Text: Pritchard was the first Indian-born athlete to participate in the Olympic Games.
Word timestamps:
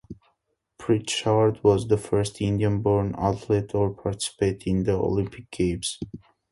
Pritchard 0.79 1.63
was 1.63 1.87
the 1.87 1.95
first 1.99 2.41
Indian-born 2.41 3.13
athlete 3.19 3.69
to 3.69 3.95
participate 4.01 4.63
in 4.65 4.81
the 4.83 4.93
Olympic 4.93 5.51
Games. 5.51 5.99